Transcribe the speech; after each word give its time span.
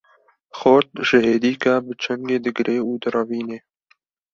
Xort 0.59 0.89
jî 1.07 1.19
hêdika 1.27 1.73
bi 1.85 1.93
çengê 2.03 2.37
digre 2.43 2.77
û 2.89 2.91
direvîne. 3.03 3.59